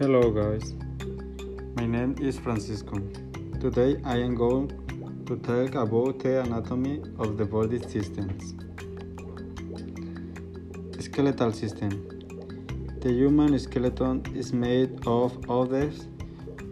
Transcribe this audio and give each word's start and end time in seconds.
Hello 0.00 0.30
guys, 0.30 0.72
my 1.76 1.84
name 1.84 2.14
is 2.22 2.38
Francisco. 2.38 3.00
Today 3.60 4.00
I 4.02 4.16
am 4.16 4.34
going 4.34 4.68
to 5.26 5.36
talk 5.36 5.74
about 5.74 6.20
the 6.20 6.40
anatomy 6.40 7.02
of 7.18 7.36
the 7.36 7.44
body 7.44 7.78
systems. 7.80 8.54
Skeletal 10.98 11.52
system. 11.52 11.90
The 13.00 13.12
human 13.12 13.58
skeleton 13.58 14.24
is 14.34 14.54
made 14.54 15.06
of 15.06 15.36
over 15.50 15.92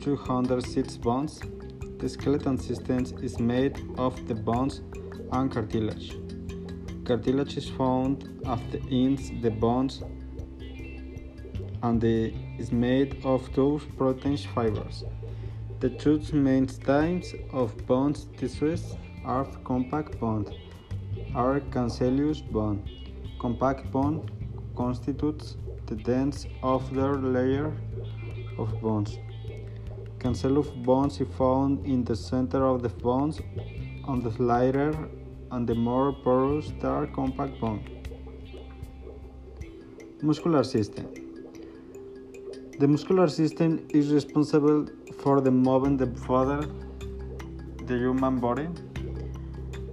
206 0.00 0.96
bones. 0.96 1.42
The 1.98 2.08
skeleton 2.08 2.56
system 2.56 3.04
is 3.22 3.38
made 3.38 3.78
of 3.98 4.26
the 4.26 4.36
bones 4.36 4.80
and 5.32 5.52
cartilage. 5.52 6.16
Cartilage 7.04 7.58
is 7.58 7.68
found 7.68 8.24
at 8.46 8.72
the 8.72 8.80
ends 8.90 9.30
the 9.42 9.50
bones 9.50 10.02
and 11.82 12.00
the 12.00 12.47
is 12.58 12.72
made 12.72 13.24
of 13.24 13.52
two 13.54 13.80
protein 13.96 14.36
fibers. 14.36 15.04
The 15.80 15.90
two 15.90 16.20
main 16.32 16.66
types 16.66 17.34
of 17.52 17.76
bone 17.86 18.14
tissues 18.36 18.96
are 19.24 19.44
compact 19.64 20.18
bone 20.18 20.46
are 21.34 21.60
cancellous 21.72 22.40
bone. 22.40 22.82
Compact 23.38 23.90
bone 23.90 24.28
constitutes 24.76 25.56
the 25.86 25.94
dense 25.94 26.46
outer 26.62 27.16
layer 27.16 27.72
of 28.58 28.80
bones. 28.80 29.18
Cancellous 30.18 30.68
bones 30.84 31.20
is 31.20 31.28
found 31.36 31.84
in 31.86 32.04
the 32.04 32.16
center 32.16 32.64
of 32.64 32.82
the 32.82 32.88
bones 32.88 33.40
on 34.04 34.20
the 34.20 34.30
lighter 34.42 34.92
and 35.52 35.66
the 35.66 35.74
more 35.74 36.12
porous 36.12 36.68
dark 36.80 37.12
compact 37.12 37.60
bone. 37.60 37.82
Muscular 40.22 40.64
system. 40.64 41.27
The 42.78 42.86
muscular 42.86 43.26
system 43.26 43.84
is 43.88 44.12
responsible 44.12 44.86
for 45.20 45.40
the 45.40 45.50
movement 45.50 46.00
of 46.00 46.16
further 46.26 46.60
the 47.86 47.96
human 47.98 48.38
body. 48.38 48.68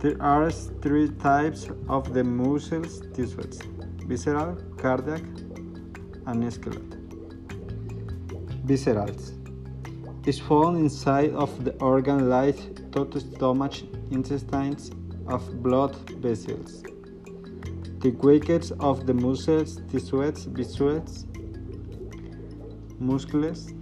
There 0.00 0.20
are 0.20 0.50
three 0.50 1.08
types 1.08 1.70
of 1.88 2.12
the 2.12 2.22
muscles 2.22 3.00
tissues 3.14 3.60
visceral, 4.04 4.56
cardiac, 4.76 5.22
and 6.26 6.52
skeletal. 6.52 6.98
Visceral 8.66 9.16
is 10.26 10.38
found 10.38 10.76
inside 10.76 11.32
of 11.32 11.64
the 11.64 11.72
organ 11.80 12.28
like 12.28 12.58
to 12.92 13.20
stomach, 13.20 13.72
intestines, 14.10 14.90
of 15.28 15.62
blood 15.62 15.96
vessels. 16.20 16.82
The 18.00 18.10
weights 18.20 18.70
of 18.80 19.06
the 19.06 19.14
muscles, 19.14 19.80
tissues, 19.90 20.44
vessels, 20.44 21.24
muscles 22.98 23.72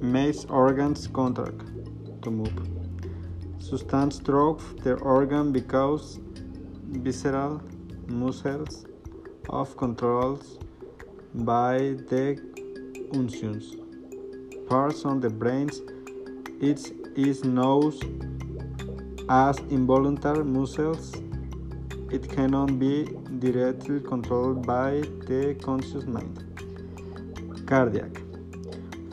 makes 0.00 0.44
organs 0.46 1.06
contract 1.06 1.60
to 2.22 2.30
move. 2.30 2.68
Substance 3.58 4.18
drove 4.18 4.82
the 4.82 4.94
organ 4.94 5.52
because 5.52 6.18
visceral 6.88 7.60
muscles 8.08 8.86
of 9.48 9.76
controls 9.76 10.58
by 11.34 11.78
the 12.08 12.40
unctions. 13.14 13.76
Parts 14.68 15.04
on 15.04 15.20
the 15.20 15.30
brains 15.30 15.80
it 16.60 16.92
is 17.16 17.44
known 17.44 17.92
as 19.28 19.58
involuntary 19.70 20.44
muscles. 20.44 21.14
It 22.10 22.28
cannot 22.28 22.78
be 22.78 23.08
directly 23.38 24.00
controlled 24.00 24.66
by 24.66 25.02
the 25.28 25.56
conscious 25.62 26.04
mind. 26.06 26.44
Cardiac 27.66 28.29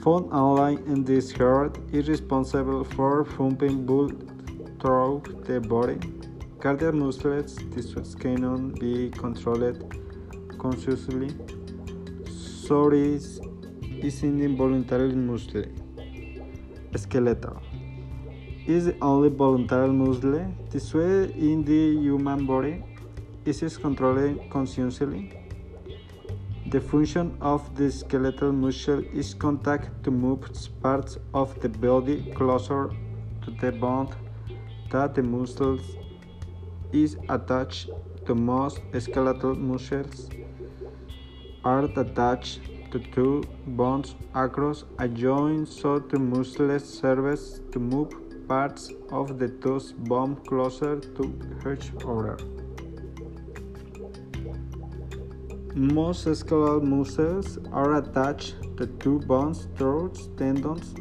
found 0.08 0.32
online 0.32 0.78
in 0.94 1.04
this 1.04 1.34
heart 1.34 1.78
is 1.92 2.08
responsible 2.08 2.84
for 2.96 3.26
pumping 3.26 3.86
blood 3.86 4.14
through 4.80 5.22
the 5.48 5.60
body. 5.60 5.98
Cardiac 6.62 6.94
muscles 6.94 7.58
tissues 7.74 8.16
cannot 8.16 8.80
be 8.80 9.10
controlled 9.10 9.82
consciously, 10.58 11.30
so 12.26 12.88
it 12.88 13.26
is 14.08 14.24
involuntary 14.24 15.12
muscle. 15.12 15.66
Skeletal 16.96 17.62
is 18.66 18.86
the 18.86 18.96
only 19.02 19.28
voluntary 19.28 19.90
muscle 19.90 20.40
tissue 20.72 21.34
in 21.50 21.66
the 21.66 21.82
human 22.06 22.46
body. 22.46 22.82
It 23.44 23.62
is 23.62 23.78
controlled 23.78 24.40
consciously. 24.50 25.47
The 26.70 26.82
function 26.82 27.38
of 27.40 27.76
the 27.76 27.90
skeletal 27.90 28.52
muscle 28.52 29.02
is 29.14 29.34
contact 29.34 30.04
to 30.04 30.12
move 30.12 30.50
parts 30.82 31.18
of 31.34 31.58
the 31.62 31.70
body 31.70 32.18
closer 32.36 32.90
to 33.44 33.52
the 33.62 33.72
bone 33.72 34.10
that 34.90 35.16
the 35.16 35.24
muscles 35.24 35.96
is 36.92 37.16
attached 37.30 37.90
to 38.26 38.36
most 38.36 38.82
skeletal 39.00 39.56
muscles 39.56 40.30
are 41.64 41.86
attached 41.86 42.60
to 42.92 43.00
two 43.16 43.48
bones 43.66 44.16
across 44.34 44.84
a 45.00 45.08
joint 45.08 45.70
so 45.70 46.00
the 46.00 46.20
muscles 46.20 46.94
serves 47.00 47.62
to 47.72 47.80
move 47.80 48.14
parts 48.50 48.92
of 49.10 49.40
the 49.40 49.48
two 49.48 49.80
bones 50.14 50.46
closer 50.46 51.00
to 51.00 51.34
each 51.74 51.92
other. 52.06 52.38
Most 55.78 56.24
skeletal 56.36 56.82
muscles 56.82 57.60
are 57.72 57.98
attached 57.98 58.56
to 58.78 58.88
two 58.88 59.20
bones 59.20 59.68
through 59.76 60.12
tendons. 60.36 60.96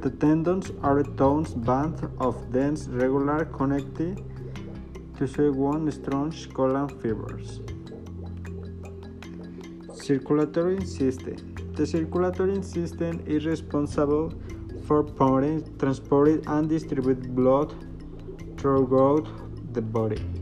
The 0.00 0.08
tendons 0.08 0.72
are 0.82 1.00
a 1.00 1.04
tone 1.04 1.44
band 1.56 2.08
of 2.18 2.50
dense 2.50 2.88
regular 2.88 3.44
connected 3.44 4.24
to 5.18 5.52
one 5.52 5.92
strong 5.92 6.32
column 6.54 6.88
fibers. 7.00 7.60
Circulatory 9.92 10.86
system. 10.86 11.36
The 11.74 11.86
circulatory 11.86 12.62
system 12.62 13.22
is 13.26 13.44
responsible 13.44 14.32
for 14.86 15.04
pouring, 15.04 15.76
transporting, 15.78 16.42
and 16.46 16.70
distributing 16.70 17.34
blood 17.34 17.74
throughout 18.56 19.28
the 19.74 19.82
body. 19.82 20.41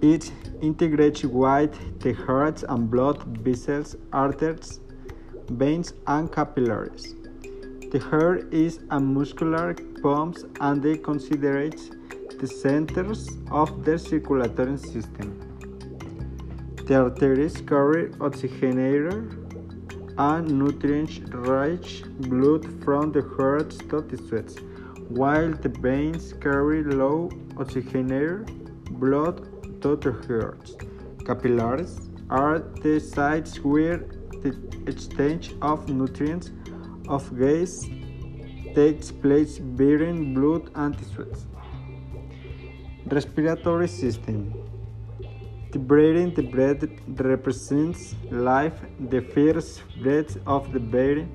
It 0.00 0.30
integrates 0.62 1.24
with 1.24 1.98
the 1.98 2.12
heart 2.12 2.62
and 2.68 2.88
blood 2.88 3.20
vessels, 3.38 3.96
arteries, 4.12 4.78
veins, 5.50 5.92
and 6.06 6.30
capillaries. 6.30 7.16
The 7.90 7.98
heart 7.98 8.54
is 8.54 8.78
a 8.90 9.00
muscular 9.00 9.74
pump 10.00 10.38
and 10.60 10.80
they 10.80 10.98
consider 10.98 11.68
the 11.68 12.46
centers 12.46 13.28
of 13.50 13.84
the 13.84 13.98
circulatory 13.98 14.78
system. 14.78 15.34
The 16.86 17.02
arteries 17.02 17.60
carry 17.62 18.12
oxygenated 18.20 19.34
and 20.16 20.48
nutrient-rich 20.48 22.04
blood 22.20 22.84
from 22.84 23.10
the 23.10 23.22
heart 23.36 23.70
to 23.70 24.00
the 24.00 24.16
tissues, 24.16 24.56
while 25.08 25.50
the 25.50 25.70
veins 25.70 26.34
carry 26.34 26.84
low 26.84 27.30
oxygenated 27.56 28.46
blood 29.00 29.57
to 29.82 29.96
the 29.96 30.12
heart. 30.26 30.70
Capillaries 31.24 32.08
are 32.30 32.58
the 32.82 32.98
sites 33.00 33.58
where 33.60 33.98
the 34.42 34.56
exchange 34.86 35.54
of 35.62 35.88
nutrients 35.88 36.50
of 37.08 37.26
gas 37.38 37.86
takes 38.74 39.10
place 39.10 39.58
between 39.58 40.34
blood 40.34 40.70
and 40.74 40.98
tissues. 40.98 41.46
Respiratory 43.06 43.88
system. 43.88 44.52
The 45.72 45.78
breathing 45.78 46.32
the 46.34 46.42
breath 46.42 46.84
represents 47.06 48.14
life, 48.30 48.80
the 48.98 49.20
first 49.20 49.82
breath 50.02 50.36
of 50.46 50.72
the 50.72 50.80
body, 50.80 51.26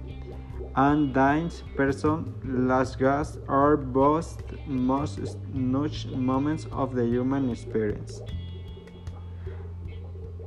and 0.75 1.13
dying 1.13 1.51
person, 1.75 2.33
last 2.43 2.97
gas 2.97 3.37
are 3.47 3.77
both 3.77 4.41
most 4.65 5.19
notch 5.53 6.07
moments 6.07 6.65
of 6.71 6.95
the 6.95 7.05
human 7.05 7.51
experience. 7.51 8.21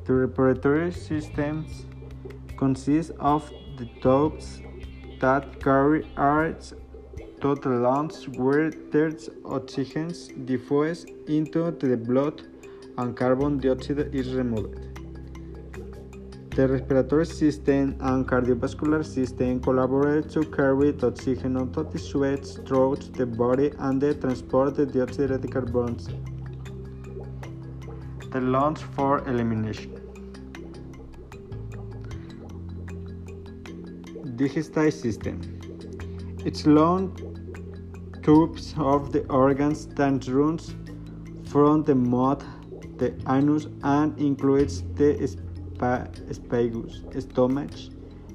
The 0.04 0.14
respiratory 0.14 0.92
systems 0.92 1.86
consist 2.56 3.12
of 3.20 3.52
the 3.76 3.86
tubes 4.00 4.60
that 5.20 5.60
carry 5.62 6.06
air 6.18 6.56
to 7.40 7.54
the 7.54 7.68
lungs 7.68 8.28
where 8.28 8.70
there's 8.70 9.30
oxygen 9.44 10.08
diffuses 10.44 11.06
into 11.28 11.70
the 11.70 11.96
blood 11.96 12.42
and 12.98 13.16
carbon 13.16 13.58
dioxide 13.58 14.14
is 14.14 14.34
removed. 14.34 15.05
The 16.56 16.66
respiratory 16.66 17.26
system 17.26 17.96
and 18.00 18.26
cardiovascular 18.26 19.04
system 19.04 19.60
collaborate 19.60 20.30
to 20.30 20.42
carry 20.46 20.92
the 20.92 21.08
oxygen 21.08 21.54
onto 21.54 21.84
the 21.84 21.90
tissues 21.90 22.58
throughout 22.66 23.02
the 23.12 23.26
body 23.26 23.72
and 23.78 24.00
they 24.00 24.14
transport 24.14 24.74
the 24.74 24.86
deoxyribonucleic 24.86 25.52
carbons. 25.52 26.08
The 28.32 28.40
lungs 28.40 28.80
for 28.80 29.18
elimination. 29.28 30.00
digestive 34.36 34.94
system. 34.94 35.40
Its 36.42 36.64
long 36.64 37.02
tubes 38.22 38.74
of 38.78 39.12
the 39.12 39.26
organs 39.28 39.88
that 39.88 40.26
runs 40.28 40.74
from 41.50 41.84
the 41.84 41.94
mouth, 41.94 42.42
the 42.96 43.14
anus, 43.28 43.66
and 43.82 44.18
includes 44.18 44.82
the 44.94 45.22
esophagus, 45.82 47.02
stomach, 47.18 47.70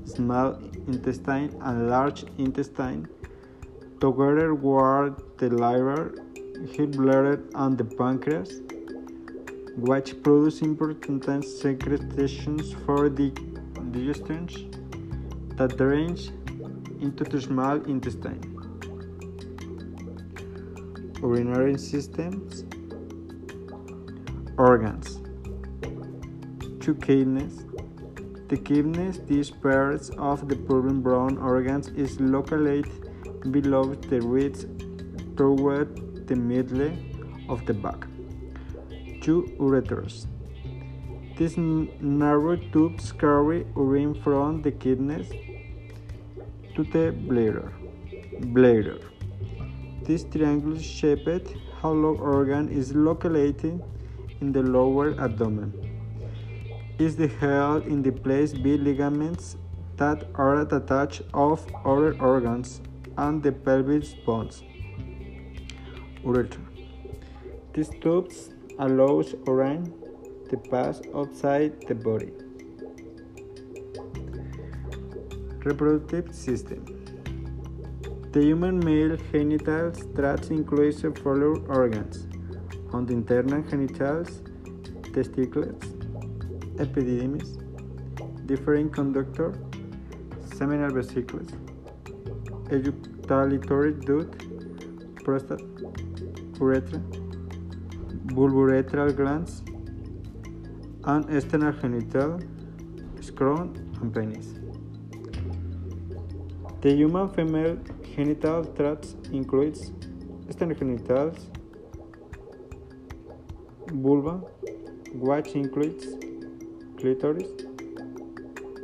small 0.05 0.53
intestine, 0.87 1.55
and 1.61 1.89
large 1.89 2.23
intestine, 2.37 3.07
together 3.99 4.53
with 4.53 5.37
the 5.37 5.49
liver, 5.49 6.13
gallbladder, 6.73 7.51
and 7.55 7.77
the 7.77 7.85
pancreas, 7.85 8.61
which 9.77 10.21
produce 10.21 10.61
important 10.61 11.45
secretions 11.45 12.73
for 12.85 13.09
the 13.09 13.31
digestion 13.91 14.71
that 15.57 15.77
drains 15.77 16.31
into 16.99 17.23
the 17.23 17.41
small 17.41 17.77
intestine. 17.85 18.41
Urinary 21.21 21.77
systems, 21.77 22.65
organs, 24.57 25.20
two 26.81 26.95
kidneys. 26.95 27.63
The 28.49 28.57
kidneys, 28.57 29.19
these 29.27 29.51
pairs 29.51 30.09
of 30.17 30.49
the 30.49 30.55
purine 30.55 31.01
brown 31.03 31.37
organs, 31.37 31.89
is 31.89 32.19
located 32.19 32.89
below 33.51 33.93
the 33.93 34.19
ribs 34.19 34.65
toward 35.37 36.27
the 36.27 36.35
middle 36.35 36.91
of 37.49 37.65
the 37.67 37.73
back. 37.73 38.07
Two 39.21 39.53
ureters. 39.59 40.25
These 41.37 41.57
narrow 41.57 42.55
tubes 42.55 43.11
carry 43.11 43.65
urine 43.75 44.15
from 44.23 44.63
the 44.63 44.71
kidneys 44.71 45.29
to 46.75 46.83
the 46.83 47.11
bladder. 47.11 47.71
bladder. 48.57 48.99
This 50.03 50.23
triangle-shaped 50.23 51.53
hollow 51.79 52.17
organ 52.17 52.69
is 52.69 52.93
located 52.95 53.83
in 54.41 54.51
the 54.51 54.63
lower 54.63 55.13
abdomen. 55.19 55.90
Is 57.03 57.15
the 57.15 57.27
held 57.27 57.87
in 57.87 58.03
the 58.03 58.11
place 58.11 58.51
B 58.53 58.77
ligaments 58.77 59.57
that 59.97 60.25
are 60.35 60.61
attached 60.61 61.21
of 61.33 61.61
other 61.83 62.15
organs 62.21 62.81
and 63.17 63.41
the 63.41 63.51
pelvis 63.51 64.09
bones. 64.25 64.61
Ureter. 66.23 66.61
These 67.73 67.89
tubes 68.01 68.51
allows 68.77 69.33
urine 69.47 69.85
to 70.49 70.57
pass 70.73 71.01
outside 71.15 71.87
the 71.87 71.95
body. 71.95 72.33
Reproductive 75.69 76.35
system. 76.35 76.83
The 78.31 78.43
human 78.43 78.77
male 78.89 79.17
genital 79.31 79.91
tract 80.19 80.51
includes 80.51 81.01
following 81.23 81.65
organs: 81.79 82.27
on 82.93 83.07
the 83.07 83.13
internal 83.13 83.63
genitals, 83.73 84.31
testicles, 85.15 85.83
epididymis, 86.77 87.57
different 88.45 88.93
conductor, 88.93 89.53
seminal 90.55 90.91
vesicles, 90.91 91.49
ejaculatory 92.71 93.93
duct, 93.93 94.45
prostate, 95.23 95.61
urethra, 96.59 96.99
bulbourethral 98.35 99.15
glands, 99.15 99.63
and 101.05 101.29
external 101.35 101.73
genital, 101.73 102.39
scrotum, 103.19 103.73
and 104.01 104.13
penis. 104.13 104.47
The 106.81 106.93
human 106.95 107.29
female 107.29 107.77
genital 108.15 108.65
tract 108.65 109.15
includes 109.31 109.91
external 110.47 110.75
genitals, 110.75 111.37
vulva, 113.91 114.41
which 115.13 115.49
includes 115.49 116.05
clitoris, 117.01 117.47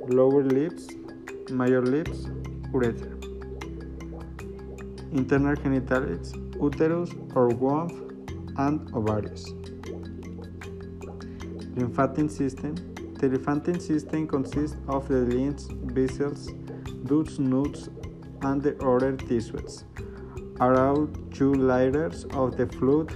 lower 0.08 0.44
lips, 0.44 0.88
major 1.52 1.84
lips, 1.84 2.26
urethra. 2.74 3.12
Internal 5.12 5.56
genitals, 5.56 6.34
uterus 6.60 7.12
or 7.36 7.50
womb, 7.50 7.90
and 8.58 8.92
ovaries. 8.96 9.54
Lymphatic 11.76 12.32
system. 12.32 12.74
The 13.20 13.30
lymphatic 13.30 13.82
system 13.82 14.28
consists 14.28 14.78
of 14.88 15.08
the 15.08 15.22
lymph 15.34 15.62
vessels, 15.98 16.50
ducts, 17.06 17.38
nodes, 17.38 17.90
and 18.42 18.64
the 18.64 18.76
other 18.84 19.16
tissues. 19.16 19.84
Around 20.60 21.36
two 21.36 21.54
layers 21.54 22.26
of 22.34 22.58
the 22.58 22.66
fluid 22.66 23.16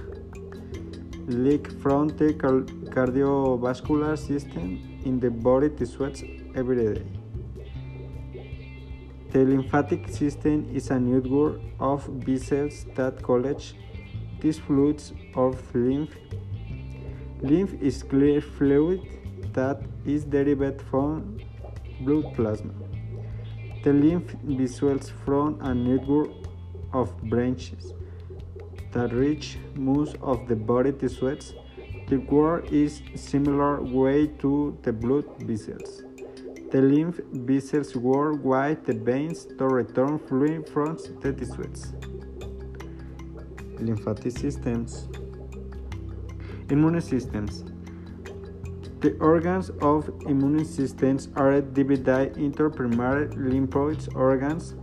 leak 1.26 1.72
from 1.80 2.08
the 2.08 2.34
cardiovascular 2.34 4.16
system 4.16 4.91
in 5.04 5.20
the 5.20 5.30
body 5.30 5.68
tissues 5.68 6.22
every 6.54 6.76
day. 6.76 7.02
The 9.32 9.44
lymphatic 9.44 10.08
system 10.08 10.68
is 10.74 10.90
a 10.90 11.00
network 11.00 11.60
of 11.80 12.04
vessels 12.06 12.84
that 12.96 13.22
collect 13.22 13.74
these 14.40 14.58
fluids 14.58 15.12
of 15.34 15.56
lymph. 15.74 16.14
Lymph 17.40 17.72
is 17.80 18.02
clear 18.02 18.40
fluid 18.40 19.00
that 19.54 19.80
is 20.04 20.24
derived 20.24 20.82
from 20.82 21.38
blood 22.00 22.34
plasma. 22.34 22.74
The 23.84 23.92
lymph 23.92 24.34
vessels 24.44 25.10
from 25.24 25.60
a 25.60 25.74
network 25.74 26.30
of 26.92 27.16
branches 27.22 27.94
that 28.92 29.12
reach 29.12 29.56
most 29.74 30.16
of 30.20 30.46
the 30.46 30.56
body 30.56 30.92
tissues. 30.92 31.54
The 32.08 32.18
work 32.18 32.72
is 32.72 33.02
similar 33.14 33.82
way 33.82 34.26
to 34.40 34.76
the 34.82 34.92
blood 34.92 35.24
vessels. 35.40 36.02
The 36.70 36.80
lymph 36.80 37.20
vessels 37.32 37.96
work 37.96 38.84
the 38.84 38.94
veins 38.94 39.46
to 39.58 39.66
return 39.66 40.18
fluid 40.18 40.68
from 40.68 40.98
the 41.20 41.32
tissues. 41.32 41.92
Lymphatic 43.78 44.32
systems. 44.32 45.08
Immune 46.70 47.00
systems. 47.00 47.64
The 49.00 49.16
organs 49.18 49.70
of 49.80 50.08
immune 50.26 50.64
systems 50.64 51.28
are 51.34 51.60
divided 51.60 52.36
into 52.36 52.70
primary 52.70 53.26
lymphoid 53.28 54.14
organs 54.14 54.74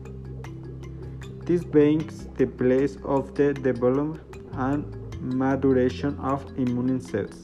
this 1.50 1.64
being 1.64 2.08
the 2.38 2.46
place 2.46 2.96
of 3.04 3.34
the 3.34 3.56
development 3.56 4.22
and 4.54 4.99
maturation 5.20 6.18
of 6.20 6.46
immune 6.58 7.00
cells, 7.00 7.44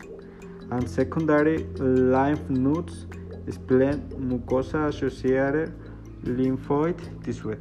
and 0.71 0.89
secondary 0.89 1.63
lymph 1.77 2.49
nodes, 2.49 3.05
spleen, 3.49 4.01
mucosa 4.17 4.87
associated 4.87 5.73
lymphoid 6.23 7.23
tissue, 7.23 7.55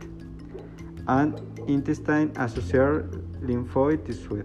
and 1.08 1.40
intestine 1.68 2.32
associated 2.36 3.10
lymphoid 3.42 4.06
tissue, 4.06 4.42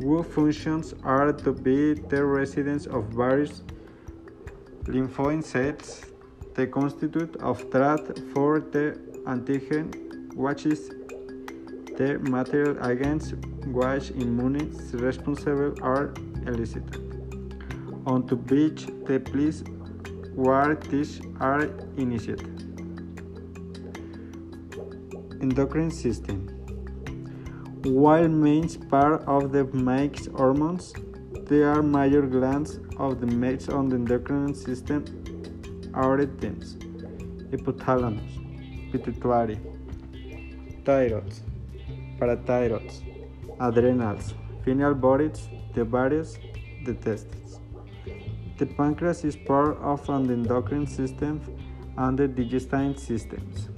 whose 0.00 0.26
functions 0.26 0.94
are 1.02 1.32
to 1.32 1.52
be 1.52 1.94
the 1.94 2.24
residence 2.24 2.86
of 2.86 3.04
various 3.06 3.62
lymphoid 4.84 5.42
cells, 5.42 6.04
the 6.54 6.66
constitute 6.66 7.34
of 7.36 7.70
tract 7.70 8.20
for 8.32 8.60
the 8.60 8.98
antigen, 9.26 10.34
which 10.34 10.66
is 10.66 10.90
the 11.96 12.18
material 12.18 12.76
against 12.82 13.34
which 13.66 14.10
immune 14.10 14.70
responsible 14.92 15.74
are 15.82 16.14
elicited, 16.46 16.96
On 18.06 18.26
to 18.28 18.36
which 18.36 18.86
the 19.06 19.18
place 19.18 19.64
where 20.34 20.74
these 20.90 21.20
are 21.40 21.62
initiated. 21.96 22.62
Endocrine 25.40 25.90
system. 25.90 26.48
While 27.82 28.28
main 28.28 28.68
part 28.88 29.22
of 29.26 29.52
the 29.52 29.64
makes 29.64 30.26
hormones, 30.26 30.92
there 31.48 31.70
are 31.70 31.82
major 31.82 32.22
glands 32.22 32.80
of 32.98 33.20
the 33.20 33.26
makes 33.26 33.68
on 33.68 33.88
the 33.88 33.96
endocrine 33.96 34.54
system 34.54 35.04
are 35.94 36.24
themes 36.40 36.76
hypothalamus, 37.50 38.32
pituitary, 38.92 39.58
thyroid, 40.84 41.32
parathyroids, 42.18 43.02
adrenals, 43.60 44.34
pineal 44.64 44.94
bodies, 44.94 45.48
the 45.74 45.82
ovaries, 45.82 46.38
the 46.84 46.94
testes. 46.94 47.60
The 48.58 48.66
pancreas 48.66 49.24
is 49.24 49.36
part 49.36 49.76
of 49.78 50.06
the 50.06 50.12
endocrine 50.12 50.86
system 50.86 51.40
and 51.96 52.18
the 52.18 52.28
digestive 52.28 52.98
systems. 52.98 53.68